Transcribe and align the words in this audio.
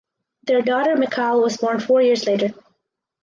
Their 0.47 0.63
daughter 0.63 0.95
Michal 0.97 1.41
was 1.43 1.57
born 1.57 1.79
four 1.79 2.01
years 2.01 2.25
later. 2.25 2.55